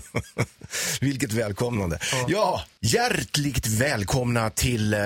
[1.00, 1.98] Vilket välkomnande.
[2.28, 4.94] Ja, hjärtligt välkomna till...
[4.94, 5.00] Eh,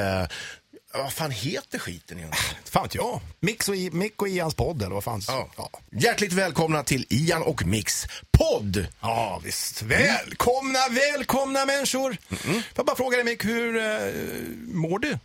[0.95, 2.55] vad fan heter skiten egentligen?
[2.65, 3.21] Fan vet jag.
[3.41, 5.23] Mix och, I, Mick och Ians podd eller vad fan.
[5.27, 5.49] Ja.
[5.57, 5.71] Ja.
[5.93, 8.87] Hjärtligt välkomna till Ian och Mix podd.
[9.01, 9.83] ja, visst.
[9.83, 12.17] Välkomna, välkomna människor.
[12.29, 14.13] Får jag bara fråga dig Mick, hur eh,
[14.67, 15.19] mår du?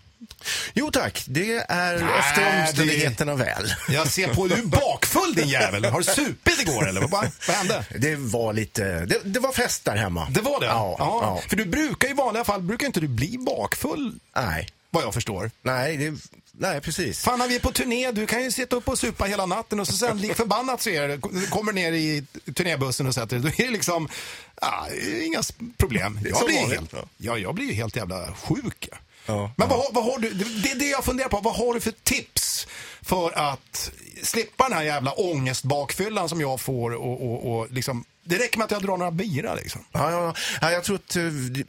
[0.74, 3.74] Jo tack, det är Nej, efter omständigheterna väl.
[3.90, 5.86] Jag ser på du är bakfull din jävel.
[5.86, 7.02] Har du supit igår eller?
[7.02, 7.86] Vad, vad hände?
[8.00, 10.28] Det var lite, det, det var fest där hemma.
[10.32, 10.66] Det var det?
[10.66, 10.96] Ja.
[11.00, 11.42] ja.
[11.50, 14.20] För du brukar i vanliga fall, brukar inte du bli bakfull?
[14.36, 15.52] Nej, Vad jag förstår.
[15.62, 16.14] nej, det,
[16.52, 17.20] nej precis.
[17.24, 19.80] Fan, när vi är på turné, du kan ju sitta upp och supa hela natten
[19.80, 21.18] och så sen lik förbannat så är det,
[21.50, 23.52] kommer ner i turnébussen och sätter dig.
[23.52, 24.10] Då är det liksom,
[24.56, 24.88] ah,
[25.22, 25.42] inga
[25.78, 26.20] problem.
[26.24, 27.04] Jag blir, helt, ja.
[27.18, 28.90] ja, jag blir ju helt jävla sjuk.
[29.26, 31.80] Ja, Men vad, vad har du, det är det jag funderar på, vad har du
[31.80, 32.68] för tips
[33.02, 33.92] för att
[34.24, 38.66] slippa den här jävla ångestbakfyllan som jag får och, och, och liksom, det räcker med
[38.66, 39.86] att jag drar några bira liksom.
[39.92, 41.24] Ja, ja, ja, jag tror att eh,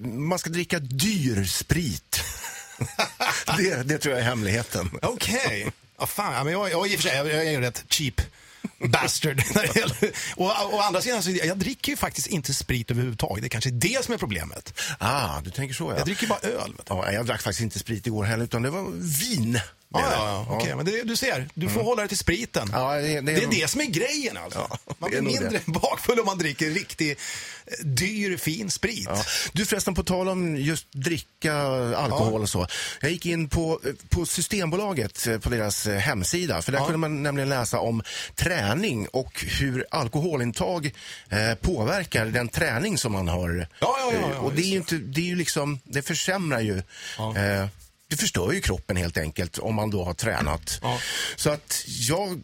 [0.07, 2.21] man ska dricka dyr sprit.
[3.57, 4.91] det, det tror jag är hemligheten.
[5.03, 5.73] Okej.
[5.99, 8.21] Ja, fan, men jag, jag, i och för sig, jag, jag är ju rätt cheap
[8.79, 9.43] bastard.
[10.37, 13.43] och, och andra sidan, så, jag dricker ju faktiskt inte sprit överhuvudtaget.
[13.43, 14.75] Det är kanske är det som är problemet.
[14.99, 15.97] Ah, du tänker så ja.
[15.97, 16.73] Jag dricker bara öl.
[16.89, 19.61] Ja, jag drack faktiskt inte sprit igår heller, utan det var vin.
[19.89, 20.57] Ja, Det ja, ja.
[20.57, 20.75] okej.
[20.77, 22.71] Men det, du ser, du får hålla dig till spriten.
[22.73, 24.67] Ja, det- det- det är det som är grejen alltså.
[24.71, 27.17] Ja, man blir mindre bakfull om man dricker riktig, eh,
[27.87, 29.05] dyr, fin sprit.
[29.09, 29.25] Ja.
[29.53, 31.55] Du förresten, på tal om just dricka
[31.97, 32.67] alkohol och så.
[33.01, 36.63] Jag gick in på, på Systembolaget, eh, på deras eh, hemsida.
[36.63, 38.03] För där kunde man nämligen läsa om
[38.67, 40.93] träning och hur alkoholintag
[41.29, 43.67] eh, påverkar den träning som man har.
[43.79, 46.03] Ja, ja, ja, ja, Eh, och det är ju inte, det är ju liksom, det
[46.03, 46.79] försämrar ju.
[46.79, 47.67] Eh,
[48.09, 50.79] det förstör ju kroppen helt enkelt om man då har tränat.
[50.83, 50.99] Ja.
[51.37, 52.43] Så att jag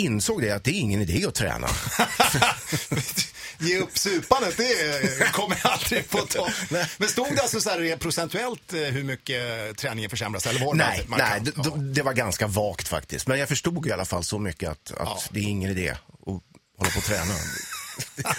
[0.00, 1.68] insåg det att det är ingen idé att träna.
[3.58, 6.48] Ge upp supandet, det kommer jag aldrig få ta.
[6.98, 10.46] Men stod det alltså så här procentuellt eh, hur mycket träningen försämras?
[10.46, 11.70] Eller var det Nej, bara nej det, Ja.
[11.70, 13.26] det var ganska vagt faktiskt.
[13.26, 15.22] Men jag förstod i alla fall så mycket att, att Ja.
[15.30, 15.98] det är ingen idé att
[16.78, 17.32] hålla på och träna.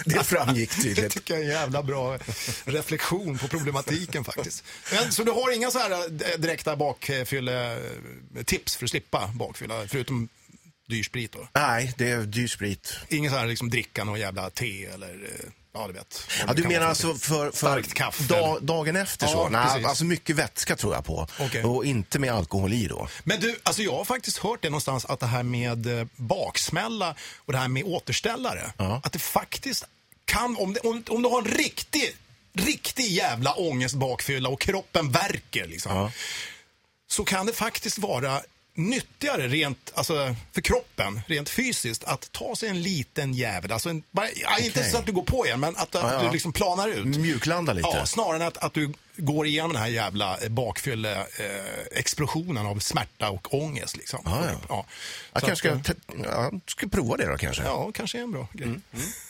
[0.04, 1.12] det framgick Det tydligt.
[1.12, 2.18] tycker jag är en jävla bra
[2.64, 4.64] reflektion på problematiken faktiskt.
[4.92, 10.28] Men, så du har inga så här eh, direkta bakfylle-tips för att slippa bakfylla, förutom
[10.88, 11.48] dyr sprit då?
[11.54, 12.94] Nej, det är dyr sprit.
[13.08, 16.20] Ingen så här liksom dricka någon jävla te eller, eh, ja du vet.
[16.46, 18.60] Ja, du menar alltså för för, kaffe, da, eller?
[18.60, 19.48] dagen efter Ja, så?
[19.48, 19.86] Nej, precis.
[19.86, 21.26] alltså mycket vätska tror jag på.
[21.40, 21.64] Okej.
[21.64, 23.08] Och inte med alkohol i då.
[23.24, 27.14] Men du, alltså jag har faktiskt hört det någonstans att det här med eh, baksmälla
[27.36, 29.00] och det här med återställare, Ja.
[29.04, 29.84] att det faktiskt
[30.24, 32.16] kan, om, det, om, om du har en riktig,
[32.54, 36.12] riktig jävla ångestbakfylla och kroppen värker liksom, Ja.
[37.08, 38.42] så kan det faktiskt vara
[38.74, 43.72] nyttigare rent, alltså för kroppen, rent fysiskt, att ta sig en liten jävel.
[43.72, 46.22] Alltså en, bara, ja, Inte så att du går på igen, men att, att ja.
[46.22, 47.04] du liksom planar ut.
[47.04, 47.88] Mjuklanda lite.
[47.92, 52.66] Ja, snarare än att, att du går igenom den här jävla eh, bakfylle eh, explosionen
[52.66, 53.96] av smärta och ångest.
[53.96, 54.20] Liksom.
[54.24, 54.58] Ja, ja.
[54.68, 54.86] Ja.
[55.32, 55.94] Jag kanske att, ska,
[56.24, 57.62] ja, ska prova det då kanske.
[57.62, 58.80] Ja, kanske är en bra grej.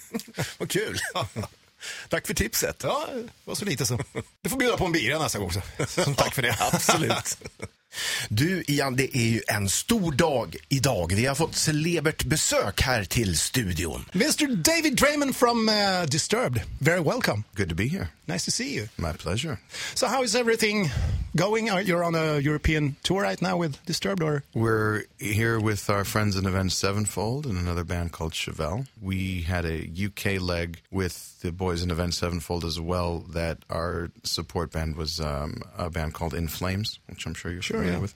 [0.58, 0.98] Vad kul.
[2.08, 2.80] Tack för tipset.
[2.82, 3.98] Ja, det var så lite så.
[4.40, 5.62] Du får bjuda på en bira nästa gång också.
[6.02, 6.56] Som tack för det.
[6.60, 7.38] Absolut.
[8.28, 11.12] Du Ian, det är ju en stor dag idag.
[11.16, 14.04] Vi har fått celebert besök här till studion.
[14.14, 15.74] Mr David Draymond from uh,
[16.08, 17.44] Disturbed, very welcome.
[17.54, 18.08] Good to be here.
[18.26, 18.88] Nice to see you.
[18.96, 19.56] My pleasure.
[19.94, 20.90] So how is everything
[21.36, 21.70] going?
[21.70, 24.44] Are- You're on a European tour right now with Disturbed or?
[24.54, 28.86] We're here with our friends in Avenged Sevenfold and another band called Chevelle.
[29.00, 33.20] We had a UK leg with the boys in Avenged Sevenfold as well.
[33.20, 37.62] That our support band was um, a band called In Flames, which I'm sure you're
[37.62, 37.98] familiar yeah.
[37.98, 38.14] with.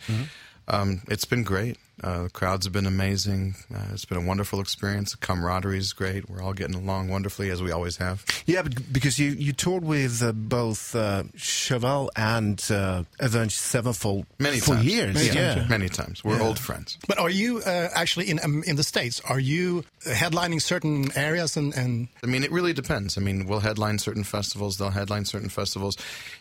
[0.68, 1.78] Um, it's been great.
[2.02, 3.54] Uh, the crowds have been amazing.
[3.74, 5.12] Uh, it's been a wonderful experience.
[5.12, 6.28] The camaraderie is great.
[6.28, 8.24] We're all getting along wonderfully as we always have.
[8.44, 14.26] Yeah, but because you, you toured with uh, both uh, Cheval and uh, Avenged Sevenfold
[14.38, 14.84] Many for times.
[14.84, 15.14] years.
[15.14, 15.54] Many yeah.
[15.54, 15.70] times.
[15.70, 16.22] Many times.
[16.22, 16.98] We're old friends.
[17.08, 19.20] But are you uh, actually in um, in the states?
[19.22, 23.18] Are you headlining certain areas and, and I mean, it really depends.
[23.18, 25.96] I mean, we'll headline certain festivals, they'll headline certain festivals.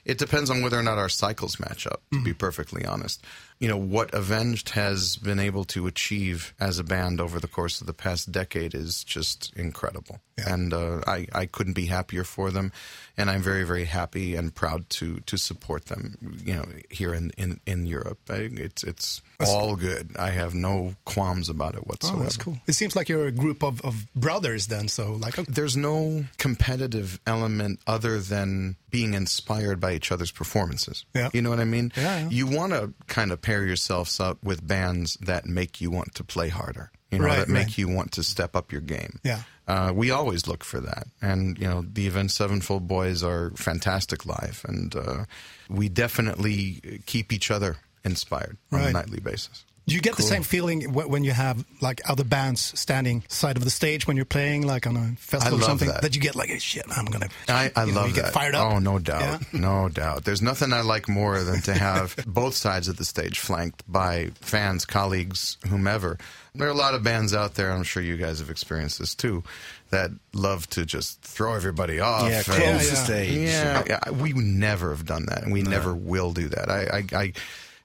[0.05, 3.23] It depends on whether or not our cycles match up, to be perfectly honest.
[3.59, 7.81] You know, what Avenged has been able to achieve as a band over the course
[7.81, 10.19] of the past decade is just incredible.
[10.37, 10.53] Yeah.
[10.53, 12.71] And uh, I, I couldn't be happier for them.
[13.17, 17.31] And I'm very, very happy and proud to, to support them, you know, here in,
[17.37, 18.19] in, in Europe.
[18.29, 20.15] I, it's it's all good.
[20.17, 22.19] I have no qualms about it whatsoever.
[22.19, 22.57] Oh, that's cool.
[22.67, 25.51] It seems like you're a group of, of brothers then, so like, okay.
[25.51, 31.05] There's no competitive element other than being inspired by each other's performances.
[31.13, 31.29] Yeah.
[31.33, 31.91] You know what I mean?
[31.97, 32.29] Yeah, yeah.
[32.29, 36.23] You want to kind of pair yourselves up with bands that make you want to
[36.23, 36.91] play harder.
[37.11, 37.77] You know, Right, that make right.
[37.77, 39.19] you want to step up your game.
[39.23, 39.41] Yeah.
[39.67, 41.07] Uh, we always look for that.
[41.21, 44.63] And, you know, the Event Sevenfold boys are fantastic live.
[44.67, 45.25] And uh,
[45.69, 49.65] we definitely keep each other inspired on a nightly basis.
[49.87, 53.63] Do you get the same feeling when you have like other bands standing side of
[53.63, 55.87] the stage when you're playing, like on a festival or love something?
[55.89, 56.15] that.
[56.15, 57.29] you get like, shit, I'm gonna.
[57.47, 58.23] I, I you know, you that.
[58.25, 58.73] Get fired up.
[58.73, 59.21] Oh, no doubt.
[59.21, 59.39] Yeah.
[59.53, 60.25] No doubt.
[60.25, 64.31] There's nothing I like more than to have both sides of the stage flanked by
[64.41, 66.17] fans, colleagues, whomever.
[66.55, 69.13] There are a lot of bands out there, I'm sure you guys have experienced this
[69.13, 69.43] too,
[69.91, 72.29] that love to just throw everybody off.
[72.29, 73.03] Yeah, and- close Yeah, the yeah.
[73.03, 73.33] stage.
[73.49, 76.69] yeah, yeah, we never have done that, and we never will do that.
[76.69, 76.81] I,
[77.13, 77.33] I, I,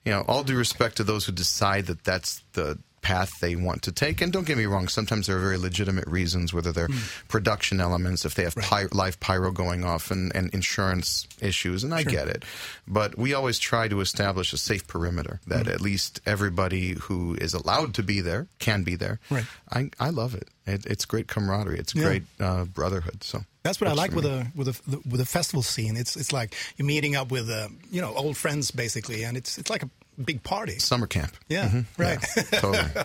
[0.05, 3.81] you know, all due respect to those who decide that that's the path they want
[3.81, 4.20] to take.
[4.20, 6.88] And don't get me wrong, sometimes there are very legitimate reasons, whether they're
[7.29, 11.94] production elements, if they have py- live pyro going off, and, and insurance issues, and
[11.94, 12.44] I get it.
[12.87, 17.55] But we always try to establish a safe perimeter that at least everybody who is
[17.55, 19.19] allowed to be there can be there.
[19.31, 19.46] Right.
[19.73, 20.49] I, I love it.
[20.67, 20.85] it.
[20.85, 21.79] It's great camaraderie.
[21.79, 22.05] It's Yeah.
[22.05, 23.25] great uh, brotherhood.
[23.25, 25.97] So That's what I like with a with a with a festival scene.
[25.97, 29.59] It's it's like you're meeting up with uh, you know old friends basically, and it's
[29.59, 29.91] it's like a
[30.23, 30.79] big party.
[30.79, 31.37] summer camp.
[31.49, 32.25] Yeah, right.
[32.37, 33.05] Yeah, totally.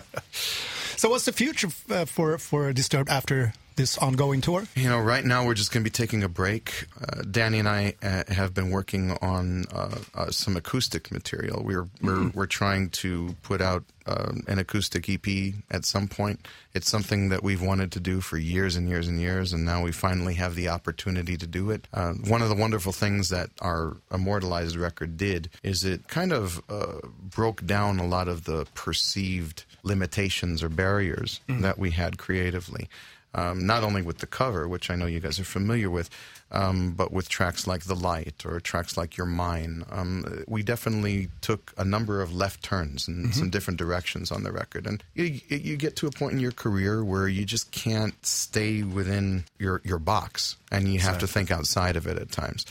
[0.96, 4.66] so what's the future uh, for for Disturbed after this ongoing tour?
[4.74, 6.86] You know, right now we're just going to be taking a break.
[7.00, 11.62] Uh, Danny and I uh, have been working on uh, uh, some acoustic material.
[11.62, 16.46] We're we're we're trying to put out um, an acoustic EP at some point.
[16.74, 19.82] It's something that we've wanted to do for years and years and years, and now
[19.82, 21.86] we finally have the opportunity to do it.
[21.92, 26.62] Uh, one of the wonderful things that our immortalized record did is it kind of
[26.68, 32.88] uh, broke down a lot of the perceived limitations or barriers that we had creatively
[33.36, 36.08] um, not only with the cover, which I know you guys are familiar with,
[36.50, 39.84] um, but with tracks like The Light or tracks like Your Mine.
[39.90, 44.52] Um, we definitely took a number of left turns in some different directions on the
[44.52, 44.86] record.
[44.86, 48.82] And you, you get to a point in your career where you just can't stay
[48.82, 52.64] within your, your box and you have to think outside of it at times.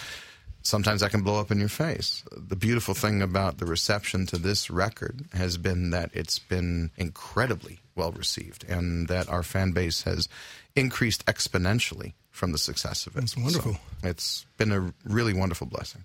[0.64, 2.24] Sometimes that can blow up in your face.
[2.36, 7.82] The beautiful thing about the reception to this record has been that it's been incredibly
[7.96, 10.28] well received and that our fan base has
[10.76, 13.22] increased exponentially from the success of it.
[13.22, 13.74] That's wonderful.
[13.74, 16.04] So it's been a really wonderful blessing.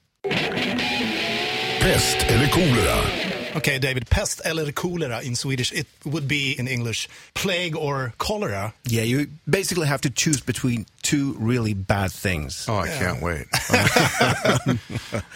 [1.80, 3.29] Pest eller kolera?
[3.56, 8.72] Okay, David, pest eller cholera in Swedish, it would be in English plague or cholera.
[8.84, 12.66] Yeah, you basically have to choose between two really bad things.
[12.68, 13.46] Oh, I can't wait.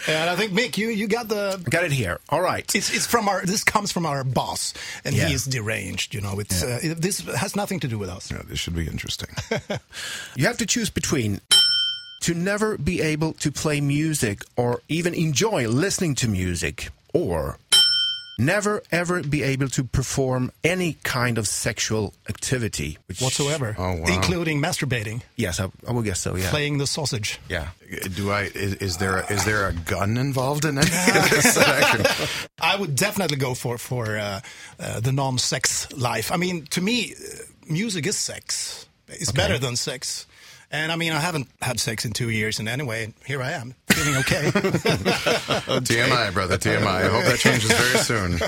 [0.07, 1.59] And I think Mick, you you got the.
[1.65, 2.19] I got it here.
[2.29, 2.63] All right.
[2.75, 3.41] It's, it's from our.
[3.45, 4.73] This comes from our boss,
[5.03, 5.27] and Yeah.
[5.27, 6.13] he is deranged.
[6.13, 8.31] You know, it's uh, it, this has nothing to do with us.
[8.31, 9.29] Yeah, this should be interesting.
[10.35, 11.39] You have to choose between
[12.21, 17.57] to never be able to play music or even enjoy listening to music or
[18.37, 24.05] never ever be able to perform any kind of sexual activity which Whatsoever, Oh, wow.
[24.07, 26.49] including masturbating, Yes, I, I would guess so, yeah.
[26.49, 27.39] playing the sausage.
[27.49, 27.69] Yeah.
[28.15, 28.43] Do I?
[28.53, 31.55] Is, is there a, is there a gun involved in any of this?
[31.55, 32.29] that
[32.59, 34.41] I would definitely go for for uh,
[34.79, 36.31] uh, the non-sex life.
[36.31, 38.87] I mean, to me, uh, music is sex.
[39.07, 40.25] It's better than sex.
[40.71, 43.75] And I mean, I haven't had sex in two years, and anyway, here I am,
[43.87, 44.43] feeling okay.
[44.51, 46.85] TMI, brother, TMI.
[46.85, 48.39] I hope that changes very soon.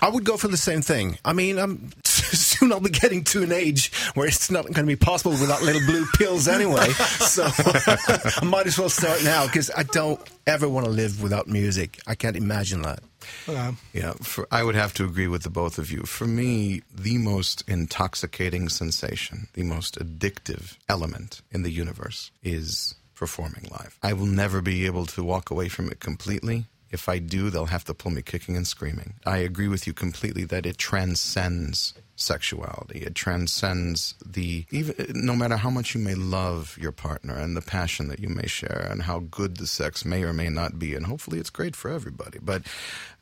[0.06, 1.18] I would go for the same thing.
[1.24, 4.84] I mean, I'm soon I'll be getting to an age where it's not going to
[4.84, 6.88] be possible without little blue pills anyway.
[6.90, 11.48] So I might as well start now because I don't ever want to live without
[11.48, 11.98] music.
[12.06, 13.00] I can't imagine that.
[13.48, 16.02] Uh, Yeah, for, I would have to agree with the both of you.
[16.02, 23.68] For me, the most intoxicating sensation, the most addictive element in the universe is performing
[23.70, 23.98] live.
[24.02, 26.66] I will never be able to walk away from it completely.
[26.90, 29.14] If I do, they'll have to pull me kicking and screaming.
[29.24, 33.00] I agree with you completely that it transcends sexuality.
[33.00, 37.62] It transcends the even no matter how much you may love your partner and the
[37.62, 40.94] passion that you may share and how good the sex may or may not be
[40.94, 42.38] and hopefully it's great for everybody.
[42.40, 42.62] But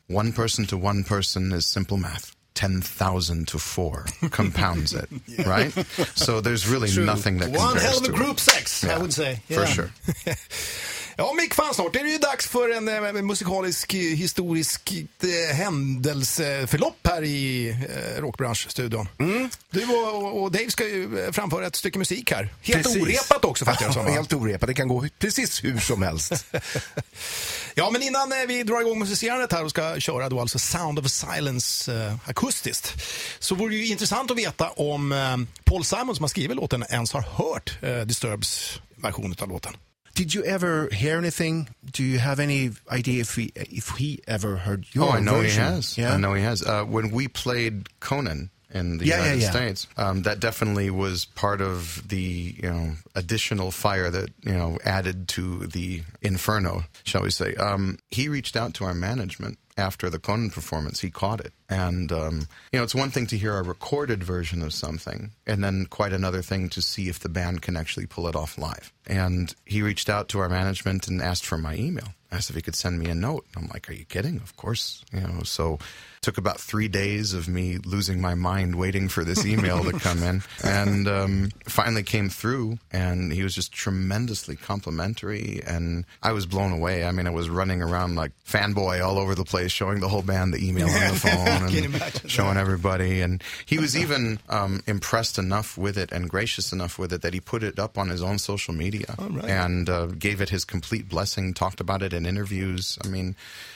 [0.07, 2.35] one person to one person is simple math.
[2.53, 5.09] 10,000 to 4 compounds it,
[5.47, 5.71] right?
[6.15, 8.15] So there's really nothing that one compares hell of a to it.
[8.17, 9.39] group sex, I would say.
[9.47, 9.89] For sure.
[11.17, 15.55] Ja, Mick, fan snart är det ju dags för en eh, musikalisk, eh, historisk eh,
[15.55, 19.09] händelseförlopp här i eh, Rockbranschstudion.
[19.69, 22.53] Du och, och Dave ska ju eh, framföra ett stycke musik här.
[22.61, 23.01] Helt Precis.
[23.01, 24.05] orepat också fattar jag som.
[24.13, 24.67] Helt orepat.
[24.67, 26.45] Det kan gå precis hur som helst.
[27.75, 30.99] Ja, men innan eh, vi drar igång musicerandet här och ska köra då alltså Sound
[30.99, 32.93] of Silence akustiskt
[33.39, 37.13] så vore det ju intressant att veta om Paul Simon som har skrivit låten ens
[37.13, 39.73] har hört Disturbs version av låten.
[40.15, 41.69] Did you ever hear anything?
[41.91, 45.41] Do you have any idea if he, if he ever heard your Oh, I know
[45.41, 45.63] version?
[45.63, 45.97] he has.
[45.97, 46.13] Yeah?
[46.13, 46.61] I know he has.
[46.63, 49.51] Uh, when we played Conan in the Yeah, United yeah.
[49.51, 54.77] States, um, that definitely was part of the you know additional fire that you know
[54.85, 57.55] added to the inferno, shall we say?
[57.55, 61.01] Um, he reached out to our management after the Conan performance.
[61.01, 64.61] He caught it, and um, you know it's one thing to hear a recorded version
[64.61, 68.27] of something, and then quite another thing to see if the band can actually pull
[68.27, 68.93] it off live.
[69.07, 72.13] And he reached out to our management and asked for my email.
[72.31, 73.45] Asked if he could send me a note.
[73.57, 74.37] I'm like, "Are you kidding?
[74.37, 75.79] Of course." You know, so
[76.21, 80.21] took about three days of me losing my mind waiting for this email to come
[80.21, 82.77] in, and um, finally came through.
[82.91, 87.05] And he was just tremendously complimentary, and I was blown away.
[87.05, 90.21] I mean, I was running around like fanboy all over the place, showing the whole
[90.21, 93.21] band the email on the phone and showing everybody.
[93.21, 97.33] And he was even um, impressed enough with it and gracious enough with it that
[97.33, 99.45] he put it up on his own social media right.
[99.45, 101.55] and uh, gave it his complete blessing.
[101.55, 102.99] Talked about it in interviews.
[103.03, 103.35] I mean,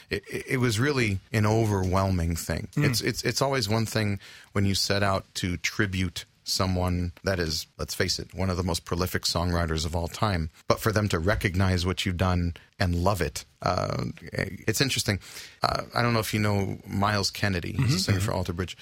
[0.10, 2.68] it, it was really an overwhelming thing.
[2.78, 4.20] It's it's it's always one thing
[4.54, 8.62] when you set out to tribute someone that is, let's face it, one of the
[8.62, 10.52] most prolific songwriters of all time.
[10.68, 15.20] But for them to recognize what you've done and love it, uh, it's interesting.
[15.64, 18.78] Uh, I don't know if you know Miles Kennedy, he's a singer for Alter Bridge.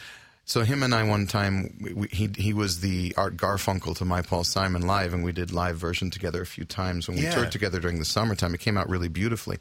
[0.45, 4.03] So him and I one time we, we, he he was the Art Garfunkel to
[4.03, 7.23] my Paul Simon live, and we did live version together a few times when we
[7.23, 7.33] Yeah.
[7.33, 8.53] toured together during the summertime.
[8.53, 9.57] It came out really beautifully.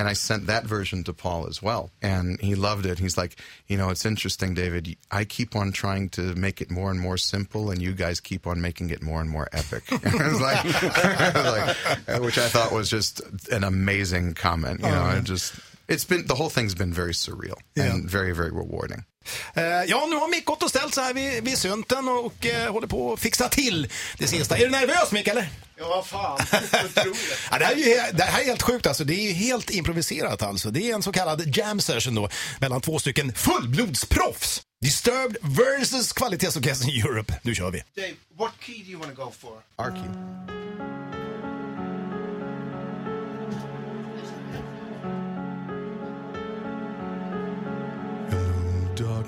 [0.00, 1.90] And I sent that version to Paul as well.
[2.00, 2.98] And he loved it.
[2.98, 4.96] He's like, you know, it's interesting, David.
[5.10, 8.46] I keep on trying to make it more and more simple, and you guys keep
[8.46, 9.84] on making it more and more epic.
[9.92, 14.80] I was like, I was like, which I thought was just an amazing comment.
[14.80, 15.52] You oh, know, it just,
[15.86, 19.04] it's been, the whole thing's been very surreal and very, very rewarding.
[19.54, 22.72] Eh, ja, nu har Mick gått och ställt sig här vid, vid synten och eh,
[22.72, 24.56] håller på att fixa till det sista.
[24.56, 25.48] Är du nervös Mick eller?
[25.78, 26.38] Ja, fan.
[27.50, 29.04] Ja, det, här är ju, det här är helt sjukt alltså.
[29.04, 30.70] Det är ju helt improviserat alltså.
[30.70, 32.28] Det är en så kallad jam session då
[32.60, 34.62] mellan två stycken fullblodsproffs.
[34.84, 37.40] Disturbed versus kvalitetsorkestern Europe.
[37.42, 37.82] Nu kör vi.
[37.96, 39.52] Dave, what key do you want to go for?
[39.76, 40.00] Arky.
[40.00, 40.99] Hello,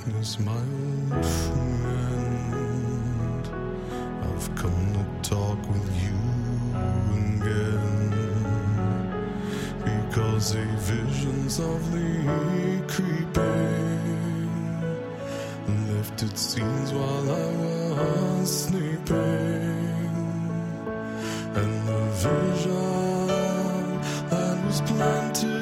[0.02, 2.64] darkness, my old friend.
[4.24, 6.18] I've come to talk with you
[7.40, 8.10] again.
[9.84, 12.24] Because a vision softly
[12.88, 13.62] creeping
[15.94, 17.52] lifted scenes while I
[18.40, 19.18] was sleeping.
[21.54, 23.18] And the vision
[24.30, 25.61] that was planted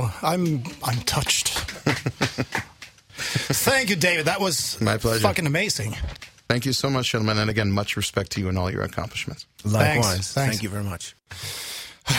[0.00, 1.48] Oh, I'm I'm touched.
[3.18, 4.26] Thank you, David.
[4.26, 5.20] That was My pleasure.
[5.22, 5.96] fucking amazing.
[6.48, 7.38] Thank you so much, gentlemen.
[7.38, 9.46] And again, much respect to you and all your accomplishments.
[9.64, 10.32] Likewise.
[10.32, 10.32] Thanks.
[10.32, 11.14] Thank you very much.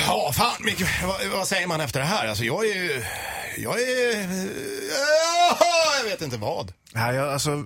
[0.08, 2.28] Ja, fan, Micke, vad, vad säger man efter det här?
[2.28, 3.04] Alltså, jag är ju...
[3.58, 4.28] Jag är...
[5.98, 6.74] Jag vet inte vad.
[6.94, 7.66] Nej, jag, alltså,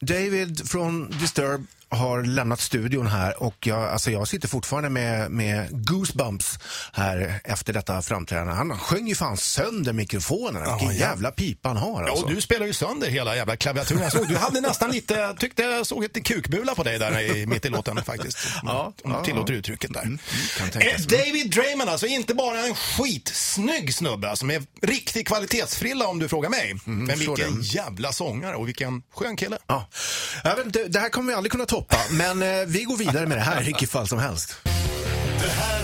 [0.00, 5.86] David från Disturb har lämnat studion här och jag, alltså, jag sitter fortfarande med, med
[5.86, 6.58] goosebumps
[6.92, 8.52] här efter detta framträdande.
[8.52, 10.62] Han sjöng ju fan sönder mikrofonen.
[10.62, 11.06] Vilken ja.
[11.08, 12.24] jävla pipa han har Ja, alltså.
[12.24, 14.02] och du spelar ju sönder hela jävla klaviaturen.
[14.02, 17.46] Jag såg, du hade nästan lite, tyckte jag såg ett kukbula på dig där i,
[17.46, 18.38] mitt i låten faktiskt.
[18.62, 19.58] Ja, Om du ja, tillåter ja.
[19.58, 20.18] uttrycket där.
[20.58, 21.06] kan tänkas.
[21.06, 26.28] Eh, David Draymond alltså, inte bara en skitsnygg snubbe alltså, med riktig kvalitetsfrilla om du
[26.28, 26.74] frågar mig.
[26.84, 29.58] Men förstår vilken jävla sångare och vilken skön kille.
[29.66, 29.88] Ja.
[30.44, 33.26] Jag vet inte, det här kommer vi aldrig kunna toppa, men eh, vi går vidare
[33.26, 34.56] med det här i vilket fall som helst.
[35.38, 35.81] Det här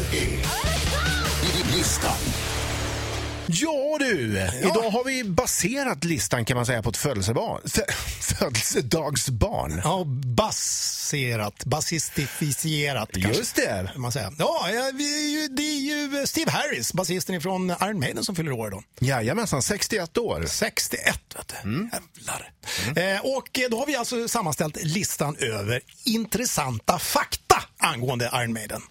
[3.49, 4.31] Ja du,
[4.63, 9.81] idag har vi baserat listan kan man säga på ett födelsebarn, fö- födelsedagsbarn.
[9.85, 10.05] Ja,
[10.37, 13.33] baserat, basistifierat kanske.
[13.39, 13.91] Just det.
[13.97, 14.33] Man säga.
[14.39, 18.69] Ja, ja, vi det är ju Steve Harris, basisten från Iron Maiden som fyller år
[18.69, 18.85] idag.
[19.01, 20.45] Jajamensan, 61 år.
[20.47, 21.91] 61, vet du.
[21.93, 22.51] Jävlar.
[23.15, 28.83] Eh, och eh, då har vi alltså sammanställt listan över intressanta fakta angående Iron Maiden.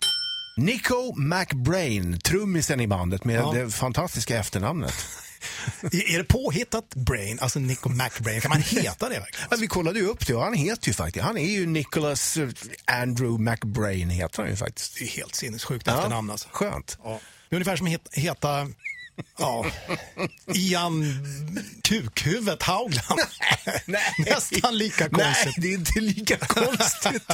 [0.57, 3.51] Nico McBrain, trummisen i bandet med Ja.
[3.55, 4.93] det fantastiska efternamnet.
[5.91, 8.41] Är det påhittat Brain, alltså Nico McBrain?
[8.41, 9.47] Kan man heta det verkligen?
[9.51, 12.37] Ja, vi kollade ju upp det och han heter ju faktiskt, han är ju Nicholas
[12.37, 12.49] eh,
[12.85, 14.95] Andrew McBrain heter han ju faktiskt.
[14.99, 16.47] Det är helt sinnessjukt efternamn alltså.
[16.51, 16.97] Skönt.
[17.03, 17.19] Ja.
[17.49, 18.67] Det är ungefär som att het- heta
[19.39, 19.65] ja,
[20.53, 21.05] Ian
[21.83, 23.19] Kukhuvudet Haugland.
[24.17, 25.53] Nästan lika Nej, konstigt.
[25.57, 27.27] det är inte lika konstigt.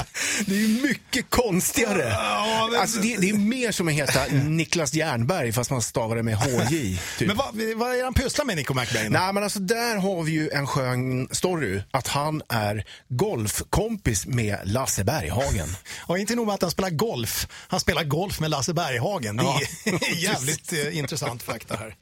[0.46, 2.08] Det är mycket konstigare.
[2.08, 6.16] Ja, men- Alltså, det, det är mer som att heta Niklas Jernberg fast man stavar
[6.16, 6.98] det med HJ.
[7.18, 7.28] Typ.
[7.28, 9.12] Men vad, vad är han pysslar med, Nico McBrain?
[9.12, 11.82] Nej, men alltså där har vi ju en skön story.
[11.90, 15.76] Att han är golfkompis med Lasse Berghagen.
[16.00, 19.36] Och inte nog med att han spelar golf, han spelar golf med Lasse Berghagen.
[19.36, 19.60] Det Ja.
[19.84, 21.96] är jävligt eh, intressant fakta här.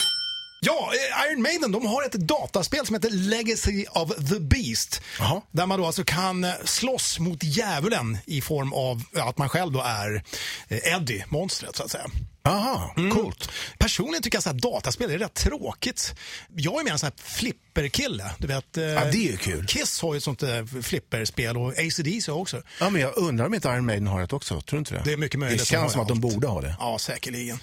[0.65, 5.03] Ja, eh, Iron Maiden de har ett dataspel som heter Legacy of the Beast.
[5.19, 5.43] Jaha.
[5.51, 9.49] Där man då alltså kan eh, slåss mot djävulen i form av ja, att man
[9.49, 10.23] själv då är
[10.69, 12.07] eh, Eddie, monstret så att säga.
[12.45, 13.51] Aha, coolt.
[13.79, 16.15] Personligen tycker jag att dataspel är rätt tråkigt.
[16.57, 18.31] Jag är mer en sån här flipperkille.
[18.39, 19.67] Du vet, eh, Ja, det är ju kul.
[19.67, 22.63] Kiss har ju ett sånt eh, flipperspel och ACDC har också.
[22.81, 24.61] Ja, men jag undrar om inte Iron Maiden har det också.
[24.61, 25.03] Tror du inte det?
[25.05, 25.59] Det är mycket möjligt.
[25.61, 26.77] Det känns som att de borde ha det.
[26.79, 27.59] Ja, säkerligen.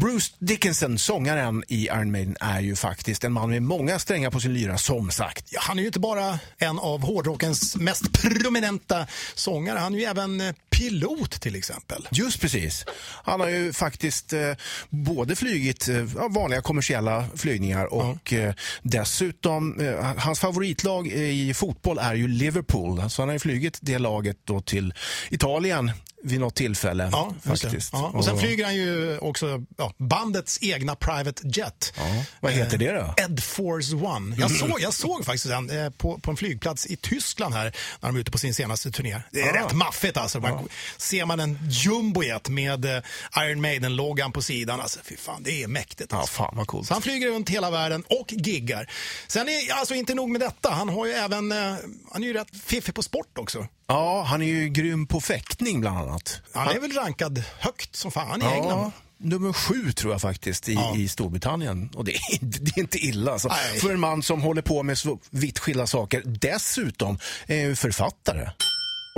[0.00, 4.40] Bruce Dickinson, sångaren i Iron Maiden, är ju faktiskt en man med många strängar på
[4.40, 5.44] sin lyra, som sagt.
[5.50, 10.04] Ja, han är ju inte bara en av hårdrockens mest prominenta sångare, han är ju
[10.04, 12.08] även eh, pilot till exempel.
[12.10, 12.84] Just precis.
[13.24, 14.52] Han har ju faktiskt eh,
[14.90, 22.14] både flygit eh, vanliga kommersiella flygningar och eh, dessutom, eh, hans favoritlag i fotboll är
[22.14, 23.10] ju Liverpool.
[23.10, 24.94] Så han har ju flugit det laget då till
[25.30, 25.90] Italien
[26.24, 27.08] vid något tillfälle.
[27.12, 27.92] Ja, faktiskt.
[27.92, 31.92] Ja, och sen flyger han ju också ja, bandets egna private jet.
[31.96, 33.14] Ja, vad heter det då?
[33.24, 34.36] Ed Force One.
[34.38, 37.64] Jag såg, jag såg faktiskt den eh, på, på en flygplats i Tyskland här
[38.00, 39.20] när de är ute på sin senaste turné.
[39.30, 39.66] Det är Ah.
[39.66, 40.40] rätt maffigt alltså.
[40.40, 43.02] Man, Ser man en jumbojet med eh,
[43.38, 46.12] Iron Maiden-loggan på sidan, alltså fy fan, det är mäktigt.
[46.12, 46.34] Ja, Alltså.
[46.34, 46.86] fan vad coolt.
[46.88, 48.90] Så han flyger runt hela världen och giggar.
[49.28, 51.74] Sen är alltså inte nog med detta, han har ju även, eh,
[52.12, 53.66] han är ju rätt fiffig på sport också.
[53.92, 56.40] Ja, han är ju grym på fäktning bland annat.
[56.52, 58.78] Han är väl rankad högt som fan i England.
[58.78, 60.96] Ja, nummer sju tror jag faktiskt i, Ja.
[60.96, 61.90] i Storbritannien.
[61.94, 63.32] Och det är, inte- det är inte illa.
[63.32, 63.48] Alltså.
[63.48, 63.80] Nej.
[63.80, 66.22] För en man som håller på med så vitt skilda saker.
[66.24, 68.50] Dessutom är ju författare.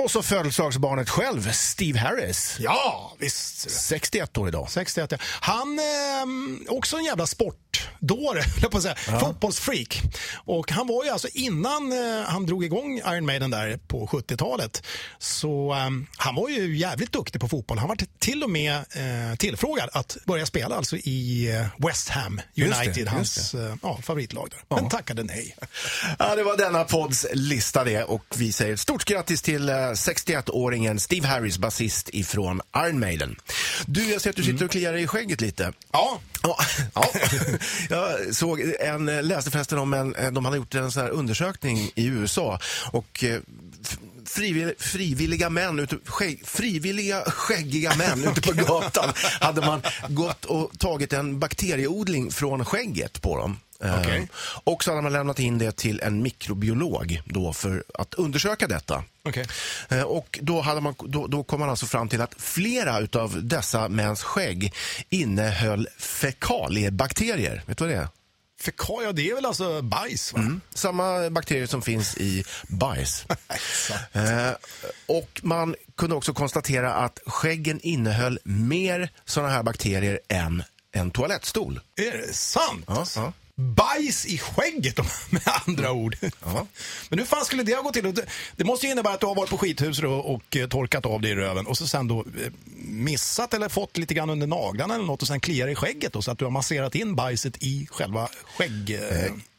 [0.02, 2.56] Och så födelsedagsbarnet själv, Steve Harris.
[2.60, 3.70] Ja, visst.
[3.70, 4.66] 61 år idag.
[4.70, 5.12] 61.
[5.12, 5.18] ja.
[5.40, 7.26] Han eh, också en jävla
[8.04, 8.94] sportdåre, höll på att säga.
[9.20, 10.02] Fotbollsfreak.
[10.34, 14.82] Och han var ju alltså innan eh, han drog igång Iron Maiden där på 70-talet.
[15.18, 17.78] Så eh, han var ju jävligt duktig på fotboll.
[17.78, 22.40] Han var till och med eh, tillfrågad att börja spela alltså i eh, West Ham
[22.54, 24.80] Just det, United, just hans ja, favoritlag där.
[24.80, 25.56] Men tackade nej.
[26.18, 30.98] Ja, det var denna podds lista det och vi säger stort grattis till eh, 61-åringen
[30.98, 33.36] Steve Harris, basist ifrån Iron Maiden.
[33.86, 35.72] Du, jag ser att du sitter och kliar dig i skägget lite.
[35.92, 36.56] Ja, Ja,
[36.94, 37.10] ja.
[37.90, 42.06] Jag såg en, läste förresten om en, de hade gjort en sån här undersökning i
[42.06, 42.58] USA
[42.92, 43.40] och eh,
[43.84, 50.44] f- frivill, frivilliga män, ute, skägg, frivilliga skäggiga män ute på gatan hade man gått
[50.44, 53.58] och tagit en bakterieodling från skägget på dem.
[53.80, 54.28] Eh, Okej.
[54.64, 59.04] Och så hade man lämnat in det till en mikrobiolog då för att undersöka detta.
[59.24, 59.46] Okej.
[59.88, 63.44] Eh, Och då, hade man, då, då kom man alltså fram till att flera utav
[63.46, 64.74] dessa mäns skägg
[65.10, 67.62] innehöll fekaliebakterier.
[67.66, 68.08] Vet du vad det är?
[68.60, 70.38] Fekal, ja det är väl alltså bajs va?
[70.40, 70.60] Mm.
[70.74, 73.26] Samma bakterier som finns i bajs.
[74.12, 74.50] eh,
[75.06, 81.80] och man kunde också konstatera att skäggen innehöll mer sådana här bakterier än en toalettstol.
[81.96, 82.84] Är det sant?
[82.86, 83.32] Ja, ja.
[83.56, 84.98] Bajs i skägget
[85.30, 86.16] med andra ord.
[87.08, 88.14] Men hur fan skulle det ha gått till?
[88.56, 91.20] Det, måste ju innebära att du har varit på skithus och, och eh, torkat av
[91.20, 94.94] dig i röven och så sen då eh, missat eller fått lite grann under naglarna
[94.94, 97.62] eller något och sen kliar i skägget då, så att du har masserat in bajset
[97.62, 98.98] i själva skägg...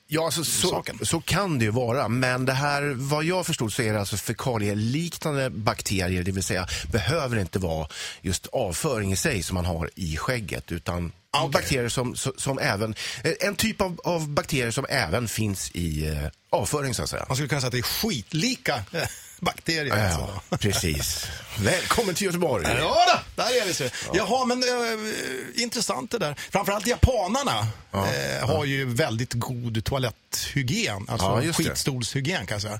[0.08, 2.08] Ja, alltså, så, så kan det ju vara.
[2.08, 6.68] Men det här, vad jag förstod så är det alltså fekalieliknande bakterier, det vill säga
[6.92, 7.88] behöver inte vara
[8.22, 11.52] just avföring i sig som man har i skägget, utan Ah, okej.
[11.52, 16.08] bakterier som, som, som även, eh, en typ av, av bakterier som även finns i
[16.08, 16.18] eh,
[16.50, 17.26] avföring så att säga.
[17.28, 18.84] Man skulle kunna säga att det är skitlika
[19.40, 20.06] bakterier.
[20.06, 20.42] alltså.
[20.50, 21.28] Ja, precis.
[21.60, 22.66] Välkommen till Göteborg.
[22.80, 23.74] Ja då, där är vi.
[23.74, 23.84] Så.
[24.14, 26.36] Jaha, men eh, intressant det där.
[26.52, 31.06] Framförallt japanerna eh, har ju väldigt god toaletthygien.
[31.10, 32.80] Alltså Ja, skitstolshygien kan jag säga.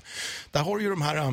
[0.50, 1.30] Där har du ju de här eh,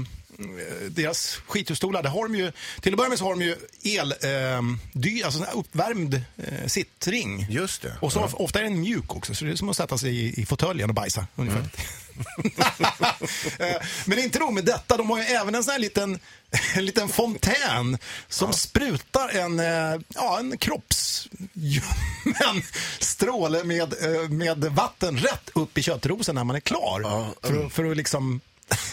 [0.89, 4.11] deras skithusstolar, där har de ju, till att börja med så har de ju el,
[4.11, 4.61] eh,
[4.93, 7.45] dy, alltså uppvärmd eh, sittring.
[7.49, 7.97] Just det.
[8.01, 10.41] Och så ofta är den mjuk också, så det är som att sätta sig i,
[10.41, 11.59] i fåtöljen och bajsa ungefär.
[11.59, 11.69] Mm.
[13.59, 16.19] Eh, Men inte nog med detta, de har ju även en sån här liten,
[16.75, 22.63] en liten fontän som sprutar en, eh, ja, en kroppsljummen
[22.99, 27.01] stråle med, eh, med vatten rätt upp i köttrosen när man är klar.
[27.47, 28.41] För, att- för att liksom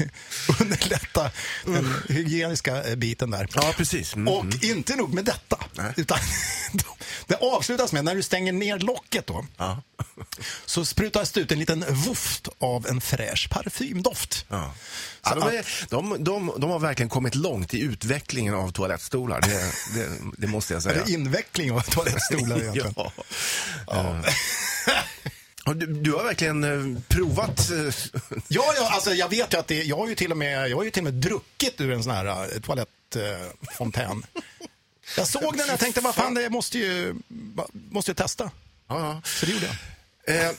[0.60, 1.30] underlätta
[1.64, 3.48] den hygieniska eh, biten där.
[3.54, 4.14] Ja, precis.
[4.14, 4.28] Mm.
[4.34, 5.58] Och inte nog med detta.
[5.96, 6.18] Utan
[7.26, 9.46] det avslutas med, när du stänger ner locket då,
[10.66, 14.44] så sprutas det ut en liten voft av en fräsch parfymdoft.
[14.48, 14.74] Ja.
[15.22, 19.72] Ja, de, är, de, de, de har verkligen kommit långt i utvecklingen av toalettstolar, det,
[19.94, 21.04] det, det måste jag Är säga.
[21.04, 22.94] det inveckling av toalettstolar egentligen?
[23.86, 24.22] ja.
[25.64, 27.70] Du, du har verkligen eh, provat...
[27.70, 27.94] eh,
[28.48, 30.76] Ja, ja, alltså jag vet ju att det, jag har ju till och med, jag
[30.76, 34.22] har ju till och med druckit ur en sån här uh, toalettfontän.
[35.16, 37.14] jag såg den och jag tänkte, vad fan, det måste ju,
[37.90, 38.50] måste ju testa.
[38.88, 39.20] Ja, ja.
[39.24, 39.74] Så det gjorde jag.
[40.30, 40.50] Eh,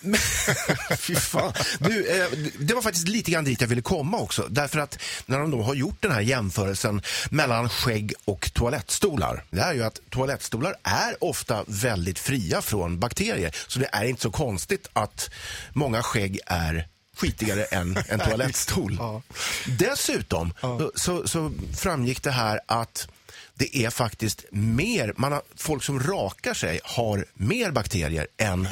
[0.97, 1.53] Fy fan.
[1.79, 2.27] Du, eh,
[2.59, 4.47] det var faktiskt lite grann dit jag ville komma också.
[4.49, 9.43] Därför att när de då har gjort den här jämförelsen mellan skägg och toalettstolar.
[9.49, 13.55] Det är ju att toalettstolar är ofta väldigt fria från bakterier.
[13.67, 15.29] Så det är inte så konstigt att
[15.73, 18.95] många skägg är skitigare än en toalettstol.
[18.99, 19.21] Ja.
[19.65, 20.53] Dessutom
[20.95, 23.07] så, så framgick det här att
[23.53, 28.67] det är faktiskt mer, man har, folk som rakar sig har mer bakterier än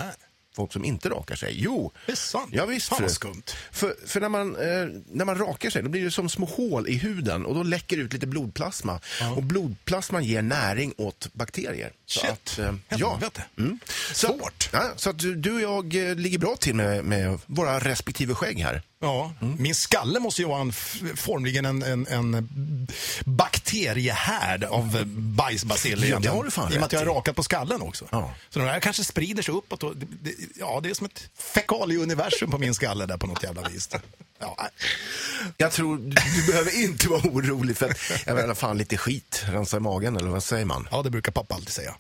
[0.59, 1.53] folk som inte rakar sig.
[1.57, 2.49] Jo, Det är sant.
[2.53, 3.43] Ja, visst, Fan, för, vad skumt.
[3.71, 6.87] för, för när, man, eh, när man rakar sig då blir det som små hål
[6.87, 8.99] i huden och då läcker ut lite blodplasma.
[9.35, 11.91] Och blodplasman ger näring åt bakterier.
[12.05, 12.29] Så Shit.
[12.31, 13.11] Att, eh, ja.
[13.11, 13.43] Helvete.
[14.13, 14.69] Så, Svårt.
[14.73, 18.33] Ja, så att du du och jag eh, ligger bra till med, med våra respektive
[18.33, 18.81] skägg här.
[19.01, 20.71] Ja, min skalle måste ju vara en,
[21.15, 22.87] formligen en, en, en
[23.25, 26.07] bakteriehärd av bajsbaciller.
[26.07, 27.09] Ja, det har du fan I och med rätt att jag är i.
[27.09, 28.05] rakat på skallen också.
[28.11, 28.33] Ja.
[28.49, 29.83] Så de där kanske sprider sig uppåt.
[29.83, 33.43] Och det, det, ja, det är som ett fekalieuniversum på min skalle där på något
[33.43, 33.89] jävla vis.
[34.39, 34.67] Ja.
[35.57, 36.15] Jag tror du,
[36.51, 40.29] behöver inte vara orolig för att jag menar fan lite skit rensa i magen eller
[40.29, 40.87] vad säger man?
[40.91, 41.95] ja, det brukar pappa alltid säga.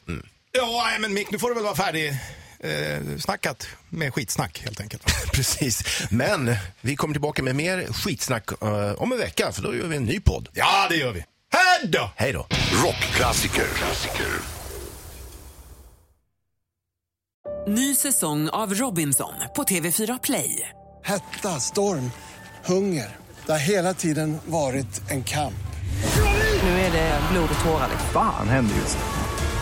[0.51, 2.17] Ja, nej, men Mick, nu får du väl vara färdig
[2.59, 5.03] eh, snackat med skitsnack helt enkelt.
[5.33, 5.83] Precis.
[6.11, 9.97] Men vi kommer tillbaka med mer skitsnack eh, om en vecka för då gör vi
[9.97, 10.49] en ny podd.
[10.53, 11.25] Ja, det gör vi.
[11.51, 12.11] Hej då!
[12.15, 12.47] Hej då!
[12.83, 13.65] Rockklassiker.
[13.75, 14.27] Klassiker.
[17.67, 20.69] Ny säsong av Robinson på TV4 Play.
[21.03, 22.11] Hetta, storm,
[22.65, 23.17] hunger.
[23.45, 25.53] Det har hela tiden varit en kamp.
[26.63, 27.89] Nu är det blod och tårar.
[28.13, 29.18] Fan händer just nu.